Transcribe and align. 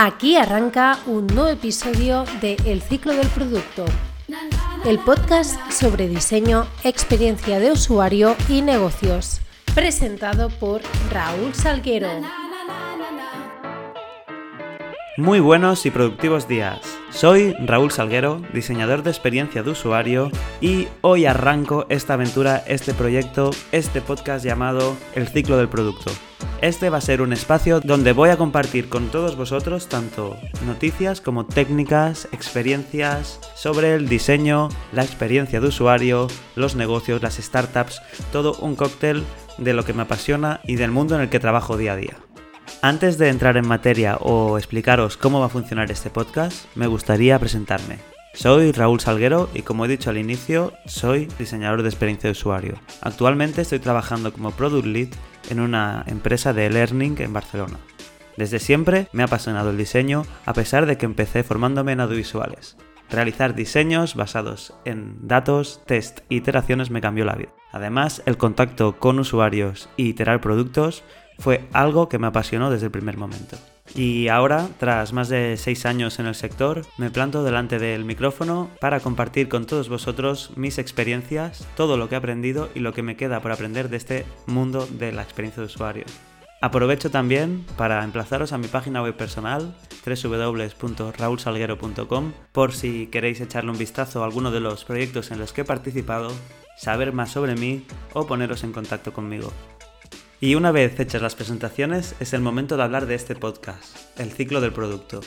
Aquí 0.00 0.36
arranca 0.36 1.00
un 1.06 1.26
nuevo 1.26 1.48
episodio 1.48 2.24
de 2.40 2.56
El 2.64 2.82
ciclo 2.82 3.14
del 3.14 3.26
producto, 3.26 3.84
el 4.84 5.00
podcast 5.00 5.58
sobre 5.72 6.06
diseño, 6.06 6.68
experiencia 6.84 7.58
de 7.58 7.72
usuario 7.72 8.36
y 8.48 8.62
negocios, 8.62 9.40
presentado 9.74 10.50
por 10.50 10.82
Raúl 11.10 11.52
Salguero. 11.52 12.10
Muy 15.16 15.40
buenos 15.40 15.84
y 15.84 15.90
productivos 15.90 16.46
días. 16.46 16.78
Soy 17.10 17.54
Raúl 17.54 17.90
Salguero, 17.90 18.40
diseñador 18.54 19.02
de 19.02 19.10
experiencia 19.10 19.64
de 19.64 19.70
usuario, 19.72 20.30
y 20.60 20.86
hoy 21.00 21.26
arranco 21.26 21.86
esta 21.88 22.14
aventura, 22.14 22.62
este 22.68 22.94
proyecto, 22.94 23.50
este 23.72 24.00
podcast 24.00 24.44
llamado 24.44 24.96
El 25.16 25.26
ciclo 25.26 25.56
del 25.56 25.68
producto. 25.68 26.12
Este 26.60 26.90
va 26.90 26.98
a 26.98 27.00
ser 27.00 27.22
un 27.22 27.32
espacio 27.32 27.78
donde 27.78 28.12
voy 28.12 28.30
a 28.30 28.36
compartir 28.36 28.88
con 28.88 29.10
todos 29.10 29.36
vosotros 29.36 29.88
tanto 29.88 30.36
noticias 30.66 31.20
como 31.20 31.46
técnicas, 31.46 32.26
experiencias 32.32 33.38
sobre 33.54 33.94
el 33.94 34.08
diseño, 34.08 34.68
la 34.92 35.04
experiencia 35.04 35.60
de 35.60 35.68
usuario, 35.68 36.26
los 36.56 36.74
negocios, 36.74 37.22
las 37.22 37.36
startups, 37.36 38.02
todo 38.32 38.56
un 38.58 38.74
cóctel 38.74 39.22
de 39.58 39.72
lo 39.72 39.84
que 39.84 39.92
me 39.92 40.02
apasiona 40.02 40.60
y 40.64 40.74
del 40.74 40.90
mundo 40.90 41.14
en 41.14 41.20
el 41.20 41.28
que 41.28 41.38
trabajo 41.38 41.76
día 41.76 41.92
a 41.92 41.96
día. 41.96 42.16
Antes 42.82 43.18
de 43.18 43.28
entrar 43.28 43.56
en 43.56 43.68
materia 43.68 44.16
o 44.16 44.58
explicaros 44.58 45.16
cómo 45.16 45.38
va 45.38 45.46
a 45.46 45.50
funcionar 45.50 45.92
este 45.92 46.10
podcast, 46.10 46.64
me 46.74 46.88
gustaría 46.88 47.38
presentarme. 47.38 47.98
Soy 48.34 48.72
Raúl 48.72 49.00
Salguero 49.00 49.48
y 49.54 49.62
como 49.62 49.84
he 49.84 49.88
dicho 49.88 50.10
al 50.10 50.18
inicio, 50.18 50.72
soy 50.86 51.26
diseñador 51.38 51.82
de 51.82 51.88
experiencia 51.88 52.28
de 52.28 52.32
usuario. 52.32 52.74
Actualmente 53.00 53.62
estoy 53.62 53.78
trabajando 53.78 54.32
como 54.32 54.50
Product 54.50 54.86
Lead 54.86 55.08
en 55.48 55.60
una 55.60 56.04
empresa 56.06 56.52
de 56.52 56.70
learning 56.70 57.16
en 57.18 57.32
Barcelona. 57.32 57.78
Desde 58.36 58.60
siempre 58.60 59.08
me 59.12 59.22
ha 59.22 59.26
apasionado 59.26 59.70
el 59.70 59.76
diseño 59.76 60.24
a 60.46 60.52
pesar 60.52 60.86
de 60.86 60.96
que 60.96 61.06
empecé 61.06 61.42
formándome 61.42 61.92
en 61.92 62.00
audiovisuales. 62.00 62.76
Realizar 63.10 63.54
diseños 63.54 64.14
basados 64.14 64.74
en 64.84 65.26
datos, 65.26 65.82
test 65.86 66.20
e 66.30 66.36
iteraciones 66.36 66.90
me 66.90 67.00
cambió 67.00 67.24
la 67.24 67.34
vida. 67.34 67.52
Además, 67.72 68.22
el 68.26 68.36
contacto 68.36 68.98
con 68.98 69.18
usuarios 69.18 69.88
y 69.96 70.08
iterar 70.08 70.40
productos 70.40 71.02
fue 71.38 71.68
algo 71.72 72.08
que 72.08 72.18
me 72.18 72.26
apasionó 72.26 72.70
desde 72.70 72.86
el 72.86 72.92
primer 72.92 73.16
momento. 73.16 73.56
Y 73.94 74.28
ahora, 74.28 74.68
tras 74.78 75.12
más 75.12 75.28
de 75.28 75.56
6 75.56 75.86
años 75.86 76.18
en 76.18 76.26
el 76.26 76.34
sector, 76.34 76.82
me 76.98 77.10
planto 77.10 77.42
delante 77.42 77.78
del 77.78 78.04
micrófono 78.04 78.70
para 78.80 79.00
compartir 79.00 79.48
con 79.48 79.66
todos 79.66 79.88
vosotros 79.88 80.52
mis 80.56 80.78
experiencias, 80.78 81.66
todo 81.76 81.96
lo 81.96 82.08
que 82.08 82.14
he 82.14 82.18
aprendido 82.18 82.68
y 82.74 82.80
lo 82.80 82.92
que 82.92 83.02
me 83.02 83.16
queda 83.16 83.40
por 83.40 83.52
aprender 83.52 83.88
de 83.88 83.96
este 83.96 84.26
mundo 84.46 84.86
de 84.90 85.12
la 85.12 85.22
experiencia 85.22 85.62
de 85.62 85.66
usuario. 85.66 86.04
Aprovecho 86.60 87.08
también 87.10 87.64
para 87.76 88.02
emplazaros 88.02 88.52
a 88.52 88.58
mi 88.58 88.66
página 88.66 89.00
web 89.00 89.16
personal 89.16 89.76
www.raulsalguero.com 90.04 92.32
por 92.50 92.72
si 92.72 93.06
queréis 93.06 93.40
echarle 93.40 93.70
un 93.70 93.78
vistazo 93.78 94.22
a 94.22 94.24
alguno 94.26 94.50
de 94.50 94.58
los 94.58 94.84
proyectos 94.84 95.30
en 95.30 95.38
los 95.38 95.52
que 95.52 95.60
he 95.60 95.64
participado, 95.64 96.32
saber 96.76 97.12
más 97.12 97.30
sobre 97.30 97.54
mí 97.54 97.86
o 98.12 98.26
poneros 98.26 98.64
en 98.64 98.72
contacto 98.72 99.12
conmigo. 99.12 99.52
Y 100.40 100.54
una 100.54 100.70
vez 100.70 101.00
hechas 101.00 101.20
las 101.20 101.34
presentaciones, 101.34 102.14
es 102.20 102.32
el 102.32 102.40
momento 102.40 102.76
de 102.76 102.84
hablar 102.84 103.06
de 103.06 103.16
este 103.16 103.34
podcast, 103.34 103.96
el 104.20 104.30
ciclo 104.30 104.60
del 104.60 104.72
producto. 104.72 105.20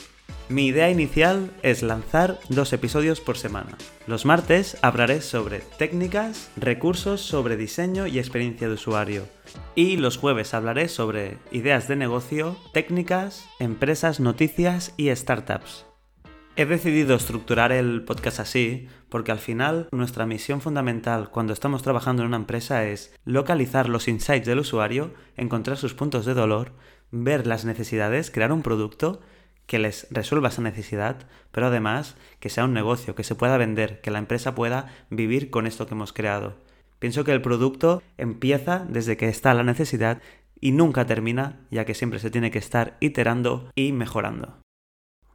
Mi 0.48 0.66
idea 0.66 0.90
inicial 0.90 1.50
es 1.62 1.82
lanzar 1.82 2.40
dos 2.48 2.72
episodios 2.72 3.20
por 3.20 3.36
semana. 3.36 3.76
Los 4.06 4.24
martes 4.24 4.78
hablaré 4.80 5.20
sobre 5.20 5.60
técnicas, 5.78 6.50
recursos 6.56 7.20
sobre 7.20 7.58
diseño 7.58 8.06
y 8.06 8.18
experiencia 8.18 8.68
de 8.68 8.74
usuario. 8.74 9.28
Y 9.74 9.98
los 9.98 10.16
jueves 10.16 10.54
hablaré 10.54 10.88
sobre 10.88 11.36
ideas 11.50 11.88
de 11.88 11.96
negocio, 11.96 12.56
técnicas, 12.72 13.46
empresas, 13.60 14.18
noticias 14.18 14.94
y 14.96 15.14
startups. 15.14 15.91
He 16.54 16.66
decidido 16.66 17.16
estructurar 17.16 17.72
el 17.72 18.04
podcast 18.04 18.38
así 18.38 18.86
porque 19.08 19.32
al 19.32 19.38
final 19.38 19.88
nuestra 19.90 20.26
misión 20.26 20.60
fundamental 20.60 21.30
cuando 21.30 21.54
estamos 21.54 21.82
trabajando 21.82 22.22
en 22.22 22.28
una 22.28 22.36
empresa 22.36 22.84
es 22.84 23.14
localizar 23.24 23.88
los 23.88 24.06
insights 24.06 24.46
del 24.46 24.58
usuario, 24.58 25.14
encontrar 25.38 25.78
sus 25.78 25.94
puntos 25.94 26.26
de 26.26 26.34
dolor, 26.34 26.72
ver 27.10 27.46
las 27.46 27.64
necesidades, 27.64 28.30
crear 28.30 28.52
un 28.52 28.60
producto 28.60 29.22
que 29.66 29.78
les 29.78 30.06
resuelva 30.10 30.50
esa 30.50 30.60
necesidad, 30.60 31.26
pero 31.52 31.68
además 31.68 32.16
que 32.38 32.50
sea 32.50 32.66
un 32.66 32.74
negocio, 32.74 33.14
que 33.14 33.24
se 33.24 33.34
pueda 33.34 33.56
vender, 33.56 34.02
que 34.02 34.10
la 34.10 34.18
empresa 34.18 34.54
pueda 34.54 34.92
vivir 35.08 35.48
con 35.48 35.66
esto 35.66 35.86
que 35.86 35.94
hemos 35.94 36.12
creado. 36.12 36.58
Pienso 36.98 37.24
que 37.24 37.32
el 37.32 37.40
producto 37.40 38.02
empieza 38.18 38.84
desde 38.86 39.16
que 39.16 39.30
está 39.30 39.54
la 39.54 39.64
necesidad 39.64 40.20
y 40.60 40.72
nunca 40.72 41.06
termina, 41.06 41.60
ya 41.70 41.86
que 41.86 41.94
siempre 41.94 42.18
se 42.18 42.30
tiene 42.30 42.50
que 42.50 42.58
estar 42.58 42.98
iterando 43.00 43.70
y 43.74 43.92
mejorando. 43.92 44.58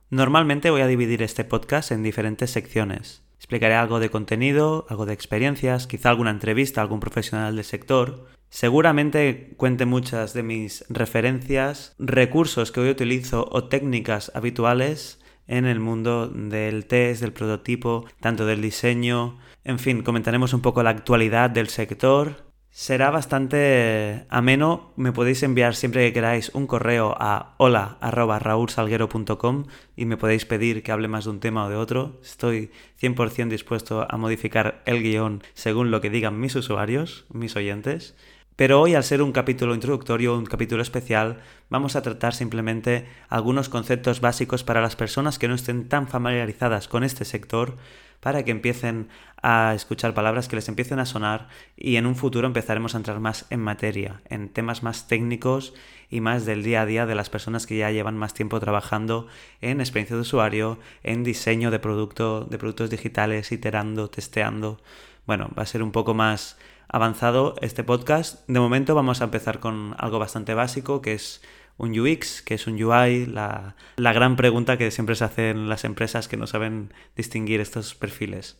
Normalmente 0.10 0.70
voy 0.70 0.80
a 0.80 0.88
dividir 0.88 1.22
este 1.22 1.44
podcast 1.44 1.92
en 1.92 2.02
diferentes 2.02 2.50
secciones. 2.52 3.24
Explicaré 3.36 3.76
algo 3.76 4.00
de 4.00 4.10
contenido, 4.10 4.86
algo 4.88 5.06
de 5.06 5.12
experiencias, 5.12 5.86
quizá 5.86 6.10
alguna 6.10 6.32
entrevista 6.32 6.80
a 6.80 6.84
algún 6.84 7.02
profesional 7.02 7.58
del 7.58 7.66
sector. 7.66 8.26
Seguramente 8.50 9.54
cuente 9.58 9.86
muchas 9.86 10.34
de 10.34 10.44
mis 10.44 10.86
referencias, 10.88 11.94
recursos 12.00 12.72
que 12.72 12.80
hoy 12.80 12.90
utilizo 12.90 13.50
o 13.52 13.66
técnicas 13.66 14.32
habituales 14.34 15.20
en 15.46 15.66
el 15.66 15.82
mundo 15.82 16.30
del 16.30 16.86
test, 16.86 17.20
del 17.20 17.34
prototipo, 17.34 18.06
tanto 18.22 18.46
del 18.46 18.62
diseño. 18.62 19.40
En 19.66 19.78
fin, 19.78 20.04
comentaremos 20.04 20.54
un 20.54 20.62
poco 20.62 20.84
la 20.84 20.92
actualidad 20.92 21.50
del 21.50 21.68
sector 21.68 22.47
Será 22.80 23.10
bastante 23.10 24.28
ameno. 24.30 24.94
Me 24.98 25.12
podéis 25.12 25.42
enviar 25.42 25.74
siempre 25.74 26.06
que 26.06 26.14
queráis 26.14 26.52
un 26.54 26.68
correo 26.68 27.16
a 27.18 27.56
hola.raulsalguero.com 27.58 29.66
y 29.96 30.06
me 30.06 30.16
podéis 30.16 30.46
pedir 30.46 30.84
que 30.84 30.92
hable 30.92 31.08
más 31.08 31.24
de 31.24 31.32
un 31.32 31.40
tema 31.40 31.66
o 31.66 31.70
de 31.70 31.76
otro. 31.76 32.20
Estoy 32.22 32.70
100% 33.02 33.50
dispuesto 33.50 34.06
a 34.08 34.18
modificar 34.18 34.84
el 34.86 35.02
guion 35.02 35.42
según 35.56 35.90
lo 35.90 36.02
que 36.02 36.12
digan 36.12 36.40
mis 36.40 36.56
usuarios, 36.56 37.26
mis 37.34 37.56
oyentes. 37.56 38.16
Pero 38.56 38.80
hoy, 38.80 38.94
al 38.94 39.04
ser 39.04 39.24
un 39.24 39.32
capítulo 39.32 39.74
introductorio, 39.74 40.38
un 40.38 40.46
capítulo 40.46 40.84
especial, 40.84 41.40
vamos 41.72 41.96
a 41.96 42.04
tratar 42.04 42.36
simplemente 42.36 43.08
algunos 43.28 43.70
conceptos 43.70 44.22
básicos 44.22 44.64
para 44.64 44.82
las 44.82 44.96
personas 44.96 45.40
que 45.40 45.48
no 45.48 45.56
estén 45.56 45.90
tan 45.90 46.08
familiarizadas 46.08 46.88
con 46.88 47.04
este 47.04 47.26
sector 47.26 47.78
para 48.20 48.44
que 48.44 48.52
empiecen 48.52 49.10
a 49.42 49.74
escuchar 49.76 50.14
palabras 50.14 50.48
que 50.48 50.56
les 50.56 50.68
empiecen 50.68 51.00
a 51.00 51.06
sonar 51.06 51.48
y 51.76 51.98
en 51.98 52.06
un 52.06 52.16
futuro 52.16 52.48
empezaremos 52.48 52.96
a 52.96 52.98
entrar 52.98 53.20
más 53.20 53.46
en 53.50 53.62
materia, 53.62 54.22
en 54.30 54.50
temas 54.50 54.84
más 54.84 55.08
técnicos 55.08 55.74
y 56.10 56.22
más 56.22 56.46
del 56.46 56.64
día 56.64 56.82
a 56.82 56.86
día 56.86 57.06
de 57.06 57.16
las 57.16 57.30
personas 57.30 57.68
que 57.68 57.78
ya 57.78 57.92
llevan 57.92 58.18
más 58.18 58.34
tiempo 58.34 58.60
trabajando 58.60 59.28
en 59.62 59.80
experiencia 59.80 60.16
de 60.16 60.24
usuario, 60.24 60.80
en 61.04 61.24
diseño 61.24 61.70
de 61.72 61.80
producto, 61.80 62.46
de 62.46 62.58
productos 62.58 62.90
digitales, 62.90 63.52
iterando, 63.52 64.10
testeando. 64.10 64.82
Bueno, 65.26 65.50
va 65.58 65.64
a 65.64 65.68
ser 65.68 65.84
un 65.84 65.92
poco 65.92 66.14
más 66.14 66.58
avanzado 66.88 67.56
este 67.62 67.84
podcast. 67.84 68.48
De 68.48 68.60
momento 68.60 68.96
vamos 68.96 69.22
a 69.22 69.26
empezar 69.26 69.60
con 69.60 69.96
algo 69.98 70.20
bastante 70.20 70.54
básico 70.54 71.02
que 71.02 71.14
es 71.14 71.42
un 71.78 71.98
UX, 71.98 72.42
que 72.42 72.56
es 72.56 72.68
un 72.68 72.82
UI, 72.82 73.26
la, 73.26 73.76
la 73.98 74.14
gran 74.14 74.36
pregunta 74.36 74.78
que 74.78 74.92
siempre 74.92 75.16
se 75.16 75.24
hacen 75.24 75.70
las 75.70 75.84
empresas 75.86 76.28
que 76.28 76.38
no 76.38 76.48
saben 76.48 76.94
distinguir 77.16 77.62
estos 77.62 77.96
perfiles. 77.96 78.60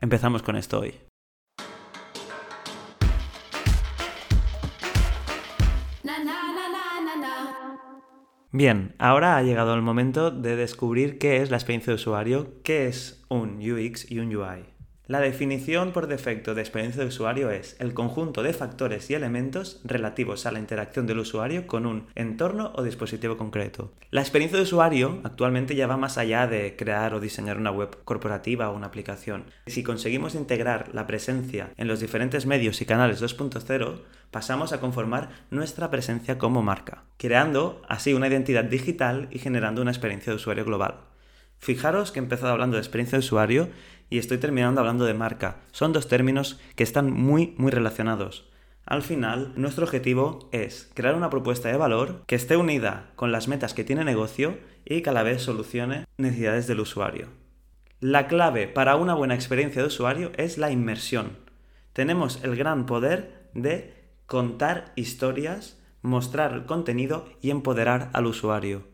Empezamos 0.00 0.42
con 0.42 0.56
esto 0.56 0.80
hoy. 0.80 0.94
Bien, 8.52 8.94
ahora 8.98 9.36
ha 9.36 9.42
llegado 9.42 9.74
el 9.74 9.82
momento 9.82 10.30
de 10.30 10.56
descubrir 10.56 11.18
qué 11.18 11.42
es 11.42 11.50
la 11.50 11.58
experiencia 11.58 11.90
de 11.90 11.96
usuario, 11.96 12.62
qué 12.62 12.86
es 12.86 13.22
un 13.28 13.58
UX 13.58 14.10
y 14.10 14.18
un 14.18 14.34
UI. 14.34 14.75
La 15.08 15.20
definición 15.20 15.92
por 15.92 16.08
defecto 16.08 16.56
de 16.56 16.62
experiencia 16.62 17.00
de 17.00 17.06
usuario 17.08 17.52
es 17.52 17.76
el 17.78 17.94
conjunto 17.94 18.42
de 18.42 18.52
factores 18.52 19.08
y 19.08 19.14
elementos 19.14 19.80
relativos 19.84 20.46
a 20.46 20.50
la 20.50 20.58
interacción 20.58 21.06
del 21.06 21.20
usuario 21.20 21.68
con 21.68 21.86
un 21.86 22.08
entorno 22.16 22.72
o 22.74 22.82
dispositivo 22.82 23.36
concreto. 23.36 23.92
La 24.10 24.20
experiencia 24.20 24.56
de 24.56 24.64
usuario 24.64 25.20
actualmente 25.22 25.76
ya 25.76 25.86
va 25.86 25.96
más 25.96 26.18
allá 26.18 26.48
de 26.48 26.74
crear 26.74 27.14
o 27.14 27.20
diseñar 27.20 27.56
una 27.56 27.70
web 27.70 27.98
corporativa 28.04 28.68
o 28.68 28.74
una 28.74 28.88
aplicación. 28.88 29.44
Si 29.68 29.84
conseguimos 29.84 30.34
integrar 30.34 30.92
la 30.92 31.06
presencia 31.06 31.70
en 31.76 31.86
los 31.86 32.00
diferentes 32.00 32.44
medios 32.44 32.80
y 32.80 32.84
canales 32.84 33.22
2.0, 33.22 34.00
pasamos 34.32 34.72
a 34.72 34.80
conformar 34.80 35.30
nuestra 35.52 35.88
presencia 35.88 36.36
como 36.36 36.62
marca, 36.62 37.04
creando 37.16 37.80
así 37.88 38.12
una 38.12 38.26
identidad 38.26 38.64
digital 38.64 39.28
y 39.30 39.38
generando 39.38 39.82
una 39.82 39.92
experiencia 39.92 40.32
de 40.32 40.36
usuario 40.38 40.64
global. 40.64 40.96
Fijaros 41.58 42.12
que 42.12 42.20
he 42.20 42.22
empezado 42.22 42.52
hablando 42.52 42.76
de 42.76 42.82
experiencia 42.82 43.18
de 43.18 43.24
usuario 43.24 43.68
y 44.10 44.18
estoy 44.18 44.38
terminando 44.38 44.80
hablando 44.80 45.04
de 45.04 45.14
marca. 45.14 45.62
Son 45.72 45.92
dos 45.92 46.08
términos 46.08 46.60
que 46.74 46.84
están 46.84 47.10
muy, 47.10 47.54
muy 47.58 47.70
relacionados. 47.70 48.48
Al 48.84 49.02
final, 49.02 49.52
nuestro 49.56 49.84
objetivo 49.84 50.48
es 50.52 50.90
crear 50.94 51.16
una 51.16 51.28
propuesta 51.28 51.68
de 51.68 51.76
valor 51.76 52.22
que 52.26 52.36
esté 52.36 52.56
unida 52.56 53.10
con 53.16 53.32
las 53.32 53.48
metas 53.48 53.74
que 53.74 53.82
tiene 53.82 54.04
negocio 54.04 54.58
y 54.84 55.02
que 55.02 55.10
a 55.10 55.12
la 55.12 55.24
vez 55.24 55.42
solucione 55.42 56.04
necesidades 56.18 56.68
del 56.68 56.80
usuario. 56.80 57.26
La 57.98 58.28
clave 58.28 58.68
para 58.68 58.94
una 58.94 59.14
buena 59.14 59.34
experiencia 59.34 59.82
de 59.82 59.88
usuario 59.88 60.30
es 60.36 60.56
la 60.56 60.70
inmersión. 60.70 61.38
Tenemos 61.92 62.44
el 62.44 62.54
gran 62.54 62.86
poder 62.86 63.48
de 63.54 63.94
contar 64.26 64.92
historias, 64.94 65.82
mostrar 66.02 66.66
contenido 66.66 67.28
y 67.40 67.50
empoderar 67.50 68.10
al 68.12 68.26
usuario. 68.26 68.84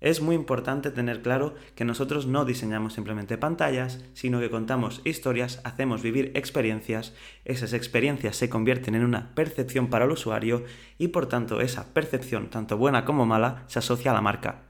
Es 0.00 0.20
muy 0.20 0.36
importante 0.36 0.92
tener 0.92 1.22
claro 1.22 1.54
que 1.74 1.84
nosotros 1.84 2.26
no 2.26 2.44
diseñamos 2.44 2.92
simplemente 2.92 3.36
pantallas, 3.36 4.04
sino 4.14 4.38
que 4.38 4.50
contamos 4.50 5.00
historias, 5.04 5.60
hacemos 5.64 6.02
vivir 6.02 6.30
experiencias, 6.34 7.14
esas 7.44 7.72
experiencias 7.72 8.36
se 8.36 8.48
convierten 8.48 8.94
en 8.94 9.04
una 9.04 9.34
percepción 9.34 9.88
para 9.88 10.04
el 10.04 10.12
usuario 10.12 10.64
y 10.98 11.08
por 11.08 11.26
tanto 11.26 11.60
esa 11.60 11.92
percepción, 11.94 12.48
tanto 12.48 12.76
buena 12.76 13.04
como 13.04 13.26
mala, 13.26 13.64
se 13.66 13.80
asocia 13.80 14.12
a 14.12 14.14
la 14.14 14.20
marca. 14.20 14.62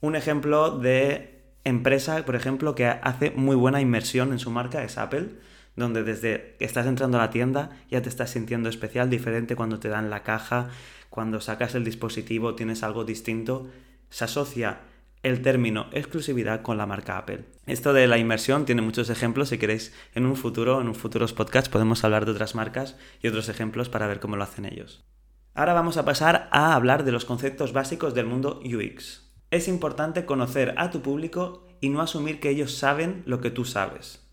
Un 0.00 0.16
ejemplo 0.16 0.78
de 0.78 1.42
empresa, 1.64 2.24
por 2.24 2.34
ejemplo, 2.34 2.74
que 2.74 2.86
hace 2.86 3.32
muy 3.32 3.56
buena 3.56 3.82
inmersión 3.82 4.32
en 4.32 4.38
su 4.38 4.50
marca 4.50 4.82
es 4.82 4.96
Apple, 4.96 5.28
donde 5.76 6.04
desde 6.04 6.56
que 6.58 6.64
estás 6.64 6.86
entrando 6.86 7.18
a 7.18 7.22
la 7.22 7.30
tienda 7.30 7.70
ya 7.90 8.00
te 8.00 8.08
estás 8.08 8.30
sintiendo 8.30 8.70
especial, 8.70 9.10
diferente 9.10 9.56
cuando 9.56 9.78
te 9.78 9.88
dan 9.88 10.08
la 10.08 10.22
caja, 10.22 10.68
cuando 11.10 11.40
sacas 11.40 11.74
el 11.74 11.84
dispositivo 11.84 12.54
tienes 12.54 12.82
algo 12.82 13.04
distinto 13.04 13.68
se 14.14 14.26
asocia 14.26 14.82
el 15.24 15.42
término 15.42 15.88
exclusividad 15.90 16.62
con 16.62 16.78
la 16.78 16.86
marca 16.86 17.18
Apple. 17.18 17.46
Esto 17.66 17.92
de 17.92 18.06
la 18.06 18.16
inmersión 18.16 18.64
tiene 18.64 18.80
muchos 18.80 19.10
ejemplos. 19.10 19.48
Si 19.48 19.58
queréis, 19.58 19.92
en 20.14 20.24
un 20.24 20.36
futuro, 20.36 20.80
en 20.80 20.86
un 20.86 20.94
futuros 20.94 21.32
podcast, 21.32 21.66
podemos 21.68 22.04
hablar 22.04 22.24
de 22.24 22.30
otras 22.30 22.54
marcas 22.54 22.96
y 23.20 23.26
otros 23.26 23.48
ejemplos 23.48 23.88
para 23.88 24.06
ver 24.06 24.20
cómo 24.20 24.36
lo 24.36 24.44
hacen 24.44 24.66
ellos. 24.66 25.04
Ahora 25.52 25.72
vamos 25.72 25.96
a 25.96 26.04
pasar 26.04 26.48
a 26.52 26.76
hablar 26.76 27.02
de 27.02 27.10
los 27.10 27.24
conceptos 27.24 27.72
básicos 27.72 28.14
del 28.14 28.26
mundo 28.26 28.60
UX. 28.64 29.34
Es 29.50 29.66
importante 29.66 30.24
conocer 30.24 30.76
a 30.76 30.92
tu 30.92 31.02
público 31.02 31.66
y 31.80 31.88
no 31.88 32.00
asumir 32.00 32.38
que 32.38 32.50
ellos 32.50 32.72
saben 32.72 33.24
lo 33.26 33.40
que 33.40 33.50
tú 33.50 33.64
sabes 33.64 34.23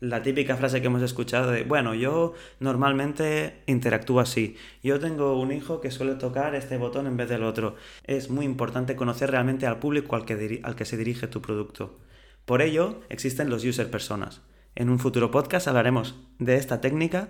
la 0.00 0.22
típica 0.22 0.56
frase 0.56 0.80
que 0.80 0.86
hemos 0.86 1.02
escuchado 1.02 1.50
de, 1.50 1.62
bueno, 1.64 1.94
yo 1.94 2.32
normalmente 2.58 3.62
interactúo 3.66 4.18
así, 4.18 4.56
yo 4.82 4.98
tengo 4.98 5.38
un 5.38 5.52
hijo 5.52 5.82
que 5.82 5.90
suele 5.90 6.14
tocar 6.14 6.54
este 6.54 6.78
botón 6.78 7.06
en 7.06 7.18
vez 7.18 7.28
del 7.28 7.44
otro. 7.44 7.76
Es 8.04 8.30
muy 8.30 8.46
importante 8.46 8.96
conocer 8.96 9.30
realmente 9.30 9.66
al 9.66 9.78
público 9.78 10.16
al 10.16 10.24
que, 10.24 10.60
al 10.62 10.74
que 10.74 10.86
se 10.86 10.96
dirige 10.96 11.28
tu 11.28 11.42
producto. 11.42 11.98
Por 12.46 12.62
ello, 12.62 13.00
existen 13.10 13.50
los 13.50 13.64
user 13.64 13.90
personas. 13.90 14.40
En 14.74 14.88
un 14.88 14.98
futuro 14.98 15.30
podcast 15.30 15.68
hablaremos 15.68 16.16
de 16.38 16.56
esta 16.56 16.80
técnica 16.80 17.28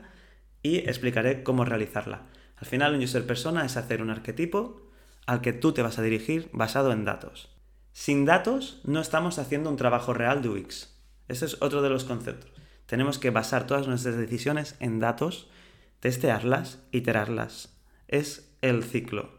y 0.63 0.79
explicaré 0.79 1.43
cómo 1.43 1.65
realizarla. 1.65 2.27
Al 2.57 2.67
final, 2.67 2.95
un 2.95 3.03
user 3.03 3.27
persona 3.27 3.65
es 3.65 3.77
hacer 3.77 4.01
un 4.01 4.11
arquetipo 4.11 4.81
al 5.27 5.41
que 5.41 5.53
tú 5.53 5.73
te 5.73 5.83
vas 5.83 5.99
a 5.99 6.03
dirigir 6.03 6.49
basado 6.53 6.93
en 6.93 7.05
datos. 7.05 7.49
Sin 7.93 8.25
datos 8.25 8.81
no 8.85 9.01
estamos 9.01 9.39
haciendo 9.39 9.71
un 9.71 9.77
trabajo 9.77 10.15
real 10.15 10.43
de 10.43 10.51
UX. 10.51 10.95
Ese 11.29 11.47
es 11.47 11.61
otro 11.61 11.83
de 11.83 11.91
los 11.91 12.05
conceptos. 12.05 12.60
Tenemos 12.91 13.21
que 13.21 13.31
basar 13.31 13.69
todas 13.69 13.87
nuestras 13.87 14.17
decisiones 14.17 14.75
en 14.81 14.99
datos, 14.99 15.49
testearlas, 16.01 16.81
iterarlas. 16.91 17.79
Es 18.09 18.53
el 18.63 18.83
ciclo. 18.83 19.31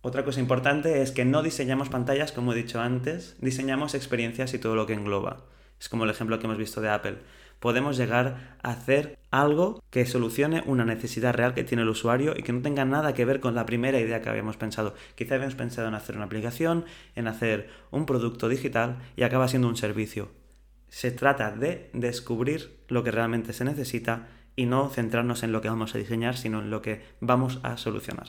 Otra 0.00 0.24
cosa 0.24 0.40
importante 0.40 1.00
es 1.00 1.12
que 1.12 1.24
no 1.24 1.44
diseñamos 1.44 1.88
pantallas, 1.88 2.32
como 2.32 2.52
he 2.52 2.56
dicho 2.56 2.80
antes, 2.80 3.36
diseñamos 3.40 3.94
experiencias 3.94 4.54
y 4.54 4.58
todo 4.58 4.74
lo 4.74 4.86
que 4.86 4.94
engloba. 4.94 5.44
Es 5.78 5.88
como 5.88 6.02
el 6.02 6.10
ejemplo 6.10 6.40
que 6.40 6.46
hemos 6.46 6.58
visto 6.58 6.80
de 6.80 6.90
Apple. 6.90 7.18
Podemos 7.60 7.96
llegar 7.96 8.58
a 8.60 8.72
hacer 8.72 9.20
algo 9.30 9.80
que 9.90 10.04
solucione 10.04 10.64
una 10.66 10.84
necesidad 10.84 11.32
real 11.32 11.54
que 11.54 11.62
tiene 11.62 11.84
el 11.84 11.90
usuario 11.90 12.34
y 12.36 12.42
que 12.42 12.52
no 12.52 12.60
tenga 12.60 12.84
nada 12.84 13.14
que 13.14 13.24
ver 13.24 13.38
con 13.38 13.54
la 13.54 13.66
primera 13.66 14.00
idea 14.00 14.20
que 14.20 14.30
habíamos 14.30 14.56
pensado. 14.56 14.96
Quizá 15.14 15.36
habíamos 15.36 15.54
pensado 15.54 15.86
en 15.86 15.94
hacer 15.94 16.16
una 16.16 16.24
aplicación, 16.24 16.86
en 17.14 17.28
hacer 17.28 17.70
un 17.92 18.04
producto 18.04 18.48
digital 18.48 18.98
y 19.14 19.22
acaba 19.22 19.46
siendo 19.46 19.68
un 19.68 19.76
servicio 19.76 20.39
se 20.90 21.10
trata 21.10 21.52
de 21.52 21.88
descubrir 21.94 22.80
lo 22.88 23.02
que 23.02 23.10
realmente 23.10 23.52
se 23.52 23.64
necesita 23.64 24.28
y 24.56 24.66
no 24.66 24.90
centrarnos 24.90 25.42
en 25.42 25.52
lo 25.52 25.62
que 25.62 25.68
vamos 25.68 25.94
a 25.94 25.98
diseñar, 25.98 26.36
sino 26.36 26.60
en 26.60 26.70
lo 26.70 26.82
que 26.82 27.02
vamos 27.20 27.60
a 27.62 27.78
solucionar. 27.78 28.26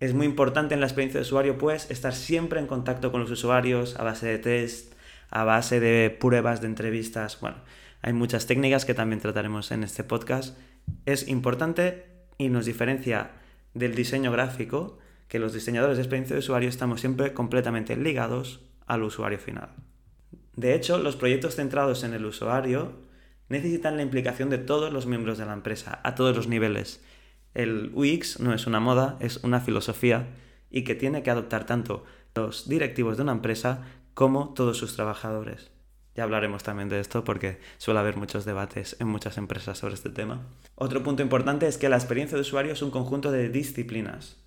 Es 0.00 0.14
muy 0.14 0.26
importante 0.26 0.74
en 0.74 0.80
la 0.80 0.86
experiencia 0.86 1.20
de 1.20 1.26
usuario, 1.26 1.58
pues, 1.58 1.90
estar 1.90 2.14
siempre 2.14 2.60
en 2.60 2.66
contacto 2.66 3.12
con 3.12 3.20
los 3.20 3.30
usuarios 3.30 3.96
a 3.96 4.04
base 4.04 4.26
de 4.26 4.38
test, 4.38 4.94
a 5.30 5.44
base 5.44 5.80
de 5.80 6.10
pruebas, 6.10 6.60
de 6.60 6.68
entrevistas. 6.68 7.40
Bueno, 7.40 7.58
hay 8.00 8.12
muchas 8.12 8.46
técnicas 8.46 8.84
que 8.84 8.94
también 8.94 9.20
trataremos 9.20 9.70
en 9.70 9.84
este 9.84 10.04
podcast. 10.04 10.56
Es 11.04 11.28
importante 11.28 12.06
y 12.38 12.48
nos 12.48 12.64
diferencia 12.64 13.32
del 13.74 13.94
diseño 13.94 14.32
gráfico 14.32 14.98
que 15.28 15.38
los 15.38 15.52
diseñadores 15.52 15.98
de 15.98 16.04
experiencia 16.04 16.34
de 16.34 16.40
usuario 16.40 16.68
estamos 16.68 17.00
siempre 17.00 17.34
completamente 17.34 17.96
ligados 17.96 18.60
al 18.86 19.02
usuario 19.02 19.38
final. 19.38 19.70
De 20.58 20.74
hecho, 20.74 20.98
los 20.98 21.14
proyectos 21.14 21.54
centrados 21.54 22.02
en 22.02 22.14
el 22.14 22.26
usuario 22.26 22.90
necesitan 23.48 23.96
la 23.96 24.02
implicación 24.02 24.50
de 24.50 24.58
todos 24.58 24.92
los 24.92 25.06
miembros 25.06 25.38
de 25.38 25.46
la 25.46 25.52
empresa, 25.52 26.00
a 26.02 26.16
todos 26.16 26.34
los 26.34 26.48
niveles. 26.48 27.00
El 27.54 27.92
UX 27.94 28.40
no 28.40 28.52
es 28.52 28.66
una 28.66 28.80
moda, 28.80 29.16
es 29.20 29.36
una 29.44 29.60
filosofía 29.60 30.26
y 30.68 30.82
que 30.82 30.96
tiene 30.96 31.22
que 31.22 31.30
adoptar 31.30 31.64
tanto 31.64 32.04
los 32.34 32.68
directivos 32.68 33.16
de 33.16 33.22
una 33.22 33.30
empresa 33.30 33.84
como 34.14 34.52
todos 34.52 34.76
sus 34.76 34.96
trabajadores. 34.96 35.70
Ya 36.16 36.24
hablaremos 36.24 36.64
también 36.64 36.88
de 36.88 36.98
esto 36.98 37.22
porque 37.22 37.60
suele 37.76 38.00
haber 38.00 38.16
muchos 38.16 38.44
debates 38.44 38.96
en 38.98 39.06
muchas 39.06 39.38
empresas 39.38 39.78
sobre 39.78 39.94
este 39.94 40.10
tema. 40.10 40.44
Otro 40.74 41.04
punto 41.04 41.22
importante 41.22 41.68
es 41.68 41.78
que 41.78 41.88
la 41.88 41.98
experiencia 41.98 42.34
de 42.34 42.42
usuario 42.42 42.72
es 42.72 42.82
un 42.82 42.90
conjunto 42.90 43.30
de 43.30 43.48
disciplinas. 43.48 44.38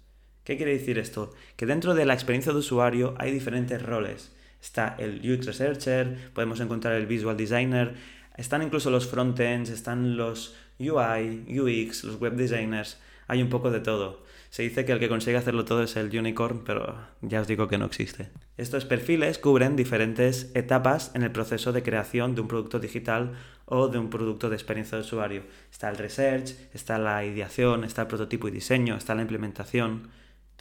¿Qué 0.44 0.58
quiere 0.58 0.74
decir 0.74 1.00
esto? 1.00 1.34
Que 1.56 1.66
dentro 1.66 1.94
de 1.96 2.04
la 2.04 2.16
experiencia 2.16 2.52
de 2.52 2.60
usuario 2.60 3.16
hay 3.18 3.31
diferentes 3.31 3.81
roles 3.81 4.34
está 4.62 4.96
el 5.00 5.19
UX 5.19 5.46
Researcher, 5.46 6.31
podemos 6.34 6.60
encontrar 6.60 6.94
el 6.94 7.08
Visual 7.08 7.36
Designer, 7.36 7.96
están 8.38 8.63
incluso 8.63 8.90
los 8.90 9.08
frontends, 9.08 9.69
están 9.69 10.18
los 10.18 10.56
UI, 10.80 11.46
UX, 11.48 12.04
los 12.04 12.19
web 12.19 12.34
designers, 12.34 12.98
hay 13.28 13.42
un 13.42 13.50
poco 13.50 13.72
de 13.72 13.80
todo. 13.80 14.24
Se 14.50 14.63
dice 14.63 14.84
que 14.84 14.92
el 14.92 15.00
que 15.00 15.08
consigue 15.08 15.38
hacerlo 15.38 15.63
todo 15.63 15.84
es 15.84 15.96
el 15.96 16.18
unicorn, 16.18 16.63
pero 16.66 16.98
ya 17.22 17.40
os 17.40 17.48
digo 17.48 17.69
que 17.69 17.78
no 17.78 17.86
existe. 17.86 18.30
Estos 18.58 18.84
perfiles 18.84 19.40
cubren 19.40 19.78
diferentes 19.78 20.52
etapas 20.56 21.12
en 21.16 21.24
el 21.24 21.31
proceso 21.31 21.72
de 21.72 21.84
creación 21.84 22.36
de 22.36 22.42
un 22.42 22.50
producto 22.50 22.80
digital 22.80 23.31
o 23.66 23.88
de 23.88 23.98
un 23.98 24.10
producto 24.10 24.50
de 24.50 24.58
experiencia 24.58 24.98
de 24.98 25.06
usuario. 25.06 25.44
Está 25.72 25.90
el 25.90 25.98
research, 25.98 26.56
está 26.74 26.98
la 26.98 27.24
ideación, 27.24 27.86
está 27.86 28.02
el 28.02 28.08
prototipo 28.10 28.50
y 28.50 28.52
diseño, 28.52 28.98
está 28.98 29.16
la 29.16 29.22
implementación. 29.22 30.10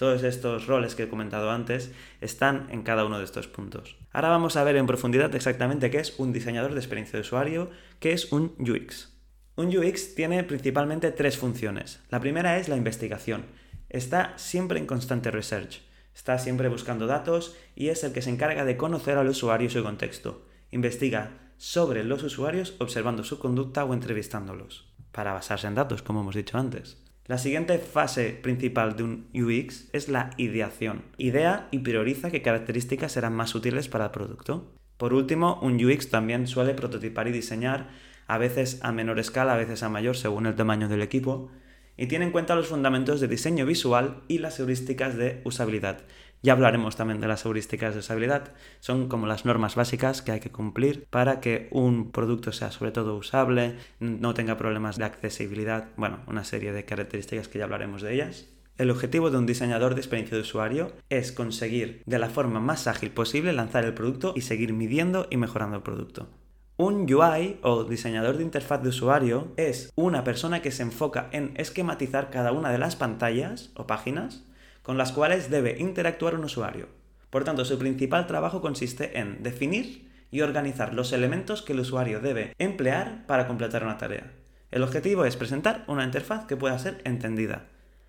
Todos 0.01 0.23
estos 0.23 0.67
roles 0.67 0.95
que 0.95 1.03
he 1.03 1.09
comentado 1.11 1.51
antes 1.51 1.93
están 2.23 2.69
en 2.71 2.85
cada 2.85 3.05
uno 3.05 3.19
de 3.19 3.25
estos 3.27 3.49
puntos. 3.49 3.99
Ahora 4.13 4.31
vamos 4.31 4.57
a 4.57 4.65
ver 4.65 4.77
en 4.77 4.87
profundidad 4.87 5.35
exactamente 5.35 5.91
qué 5.91 5.99
es 5.99 6.19
un 6.19 6.33
diseñador 6.33 6.73
de 6.73 6.79
experiencia 6.79 7.19
de 7.19 7.21
usuario, 7.21 7.71
qué 7.99 8.15
es 8.15 8.33
un 8.33 8.55
UX. 8.59 9.13
Un 9.57 9.77
UX 9.77 10.15
tiene 10.15 10.43
principalmente 10.43 11.11
tres 11.11 11.37
funciones. 11.37 12.01
La 12.09 12.19
primera 12.19 12.57
es 12.57 12.71
la 12.71 12.79
investigación. 12.79 13.45
Está 13.91 14.33
siempre 14.39 14.79
en 14.79 14.87
constante 14.87 15.31
research. 15.31 15.83
Está 16.15 16.39
siempre 16.39 16.71
buscando 16.71 17.07
datos 17.07 17.55
y 17.77 17.89
es 17.89 18.03
el 18.03 18.15
que 18.15 18.23
se 18.23 18.31
encarga 18.31 18.65
de 18.65 18.79
conocer 18.79 19.19
al 19.19 19.29
usuario 19.29 19.67
y 19.67 19.71
su 19.71 19.83
contexto. 19.83 20.47
Investiga 20.71 21.53
sobre 21.59 22.05
los 22.05 22.23
usuarios 22.23 22.75
observando 22.79 23.23
su 23.23 23.39
conducta 23.39 23.85
o 23.85 23.93
entrevistándolos, 23.93 24.95
para 25.13 25.35
basarse 25.35 25.67
en 25.67 25.75
datos, 25.75 26.01
como 26.01 26.23
hemos 26.23 26.37
dicho 26.37 26.57
antes. 26.57 27.10
La 27.31 27.39
siguiente 27.39 27.79
fase 27.79 28.31
principal 28.31 28.97
de 28.97 29.05
un 29.05 29.29
UX 29.33 29.89
es 29.93 30.09
la 30.09 30.31
ideación. 30.37 31.05
Idea 31.17 31.69
y 31.71 31.79
prioriza 31.79 32.33
qué 32.33 32.43
características 32.43 33.13
serán 33.13 33.35
más 33.35 33.55
útiles 33.55 33.87
para 33.87 34.07
el 34.07 34.11
producto. 34.11 34.75
Por 34.97 35.15
último, 35.15 35.61
un 35.63 35.77
UX 35.77 36.11
también 36.11 36.49
suele 36.49 36.75
prototipar 36.75 37.29
y 37.29 37.31
diseñar, 37.31 37.89
a 38.27 38.37
veces 38.37 38.81
a 38.83 38.91
menor 38.91 39.21
escala, 39.21 39.55
a 39.55 39.59
veces 39.59 39.85
a 39.85 39.89
mayor, 39.89 40.17
según 40.17 40.47
el 40.47 40.57
tamaño 40.57 40.89
del 40.89 41.03
equipo, 41.03 41.53
y 41.97 42.09
tiene 42.09 42.25
en 42.25 42.33
cuenta 42.33 42.57
los 42.57 42.67
fundamentos 42.67 43.21
de 43.21 43.29
diseño 43.29 43.65
visual 43.65 44.25
y 44.27 44.39
las 44.39 44.59
heurísticas 44.59 45.17
de 45.17 45.41
usabilidad. 45.45 46.01
Ya 46.43 46.55
hablaremos 46.55 46.97
también 46.97 47.21
de 47.21 47.29
las 47.29 47.45
heurísticas 47.45 47.93
de 47.93 48.01
usabilidad. 48.01 48.53
Son 48.81 49.09
como 49.09 49.27
las 49.27 49.45
normas 49.45 49.75
básicas 49.75 50.23
que 50.23 50.33
hay 50.33 50.41
que 50.41 50.51
cumplir 50.51 51.07
para 51.11 51.41
que 51.41 51.69
un 51.71 52.13
producto 52.13 52.51
sea 52.53 52.71
sobre 52.71 52.93
todo 52.93 53.17
usable, 53.17 53.77
no 53.99 54.33
tenga 54.33 54.57
problemas 54.57 54.97
de 54.97 55.05
accesibilidad, 55.05 55.89
bueno, 55.97 56.21
una 56.27 56.45
serie 56.45 56.73
de 56.73 56.87
características 56.87 57.49
que 57.49 57.59
ya 57.59 57.65
hablaremos 57.65 58.01
de 58.01 58.15
ellas. 58.15 58.49
El 58.79 58.91
objetivo 58.91 59.31
de 59.31 59.37
un 59.37 59.45
diseñador 59.45 59.95
de 59.95 60.01
experiencia 60.01 60.35
de 60.35 60.43
usuario 60.43 60.93
es 61.11 61.33
conseguir 61.33 62.03
de 62.07 62.19
la 62.19 62.31
forma 62.31 62.61
más 62.61 62.87
ágil 62.87 63.11
posible 63.11 63.53
lanzar 63.53 63.85
el 63.85 63.93
producto 63.93 64.33
y 64.35 64.41
seguir 64.41 64.73
midiendo 64.73 65.27
y 65.29 65.37
mejorando 65.37 65.77
el 65.77 65.83
producto. 65.83 66.31
Un 66.79 67.03
UI 67.13 67.59
o 67.61 67.85
diseñador 67.85 68.39
de 68.39 68.45
interfaz 68.45 68.83
de 68.83 68.89
usuario 68.89 69.53
es 69.59 69.93
una 69.97 70.25
persona 70.25 70.63
que 70.63 70.71
se 70.71 70.83
enfoca 70.83 71.29
en 71.33 71.53
esquematizar 71.57 72.31
cada 72.31 72.53
una 72.53 72.73
de 72.73 72.79
las 72.79 72.97
pantallas 72.97 73.71
o 73.75 73.87
páginas 73.87 74.47
con 74.91 74.99
las 74.99 75.13
cuales 75.13 75.51
debe 75.51 75.77
interactuar 75.79 76.35
un 76.35 76.43
usuario. 76.43 76.89
Por 77.31 77.45
tanto, 77.45 77.65
su 77.65 77.79
principal 77.79 78.27
trabajo 78.27 78.61
consiste 78.61 79.21
en 79.21 79.41
definir 79.41 80.11
y 80.33 80.41
organizar 80.41 80.95
los 80.95 81.13
elementos 81.13 81.63
que 81.63 81.75
el 81.75 81.79
usuario 81.79 82.19
debe 82.19 82.57
emplear 82.59 83.25
para 83.29 83.47
completar 83.47 83.85
una 83.85 83.99
tarea. 83.99 84.33
El 84.73 84.83
objetivo 84.83 85.25
es 85.25 85.37
presentar 85.37 85.85
una 85.87 86.03
interfaz 86.03 86.45
que 86.47 86.57
pueda 86.57 86.77
ser 86.81 87.03
entendida, 87.05 87.67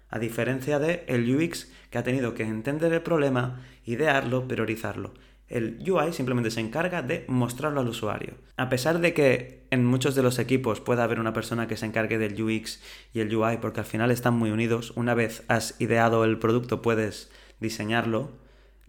a 0.10 0.18
diferencia 0.18 0.80
de 0.80 1.04
el 1.06 1.30
UX 1.36 1.72
que 1.92 2.00
ha 2.00 2.04
tenido 2.04 2.34
que 2.34 2.46
entender 2.46 2.92
el 2.94 3.04
problema, 3.04 3.62
idearlo, 3.86 4.48
priorizarlo 4.48 5.14
el 5.52 5.78
UI 5.90 6.14
simplemente 6.14 6.52
se 6.52 6.62
encarga 6.62 7.02
de 7.02 7.26
mostrarlo 7.28 7.82
al 7.82 7.88
usuario. 7.88 8.36
A 8.58 8.70
pesar 8.70 9.00
de 9.00 9.14
que 9.14 9.64
en 9.72 9.86
muchos 9.86 10.16
de 10.16 10.24
los 10.24 10.40
equipos 10.40 10.82
pueda 10.82 11.04
haber 11.04 11.20
una 11.20 11.34
persona 11.34 11.68
que 11.68 11.78
se 11.78 11.86
encargue 11.86 12.18
del 12.18 12.42
UX 12.42 12.82
y 13.14 13.20
el 13.20 13.36
UI, 13.36 13.58
porque 13.58 13.82
al 13.82 13.86
final 13.86 14.12
están 14.12 14.34
muy 14.34 14.52
unidos, 14.52 14.92
una 14.96 15.14
vez 15.14 15.44
has 15.48 15.80
ideado 15.80 16.24
el 16.26 16.40
producto 16.40 16.82
puedes 16.82 17.30
diseñarlo, 17.60 18.32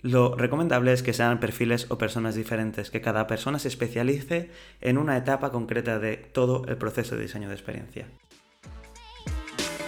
Lo 0.05 0.35
recomendable 0.35 0.93
es 0.93 1.05
que 1.05 1.13
sean 1.13 1.39
perfiles 1.39 1.87
o 1.89 1.97
personas 1.97 2.35
diferentes, 2.35 2.91
que 2.91 3.01
cada 3.01 3.29
persona 3.29 3.61
se 3.61 3.69
especialice 3.69 4.51
en 4.81 4.99
una 4.99 5.17
etapa 5.17 5.53
concreta 5.53 6.01
de 6.01 6.17
todo 6.17 6.65
el 6.67 6.77
proceso 6.77 7.15
de 7.15 7.23
diseño 7.23 7.49
de 7.49 7.55
experiencia. 7.55 8.09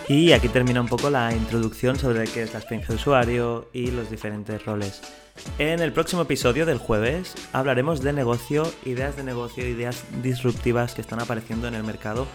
Y 0.08 0.30
aquí 0.32 0.48
termina 0.48 0.80
un 0.80 0.86
poco 0.86 1.10
la 1.10 1.34
introducción 1.34 1.96
sobre 1.96 2.24
qué 2.28 2.42
es 2.42 2.52
la 2.52 2.60
experiencia 2.60 2.94
de 2.94 3.00
usuario 3.00 3.70
y 3.72 3.90
los 3.90 4.08
diferentes 4.08 4.64
roles. 4.64 5.02
En 5.58 5.80
el 5.80 5.92
próximo 5.92 6.22
episodio 6.22 6.64
del 6.66 6.78
jueves 6.78 7.34
hablaremos 7.52 8.02
de 8.02 8.12
negocio, 8.12 8.64
ideas 8.84 9.16
de 9.16 9.24
negocio, 9.24 9.66
ideas 9.66 10.04
disruptivas 10.22 10.94
que 10.94 11.00
están 11.00 11.20
apareciendo 11.20 11.66
en 11.68 11.74
el 11.74 11.84
mercado 11.84 12.26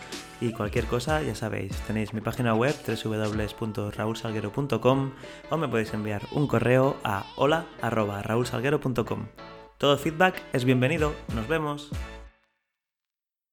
y 0.42 0.54
cualquier 0.54 0.86
cosa, 0.86 1.22
ya 1.22 1.36
sabéis, 1.36 1.76
tenéis 1.82 2.14
mi 2.14 2.22
página 2.22 2.54
web 2.54 2.74
www.raulsalguero.com 2.88 5.12
o 5.50 5.58
me 5.58 5.68
podéis 5.68 5.94
enviar 5.94 6.22
un 6.32 6.48
correo 6.48 6.96
a 7.04 7.26
hola.raulsalguero.com. 7.36 9.28
Todo 9.78 9.98
feedback 9.98 10.42
es 10.54 10.64
bienvenido. 10.66 11.14
Nos 11.34 11.48
vemos. 11.48 11.90